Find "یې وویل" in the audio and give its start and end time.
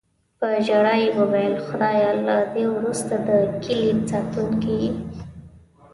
1.01-1.55